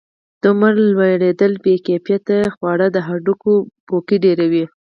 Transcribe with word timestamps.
د 0.41 0.43
عمر 0.51 0.73
لوړېدل 0.91 1.53
او 1.57 1.61
بې 1.63 1.75
کیفیته 1.87 2.37
خواړه 2.55 2.87
د 2.91 2.97
هډوکو 3.07 3.51
پوکي 3.87 4.17
ډیروي. 4.23 4.65